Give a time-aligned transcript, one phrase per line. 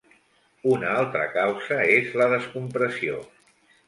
[0.69, 3.21] Una altra causa és la descompressió.